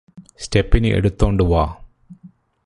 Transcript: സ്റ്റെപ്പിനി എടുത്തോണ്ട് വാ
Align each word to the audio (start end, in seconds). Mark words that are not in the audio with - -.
സ്റ്റെപ്പിനി 0.39 0.87
എടുത്തോണ്ട് 0.87 1.43
വാ 1.43 1.63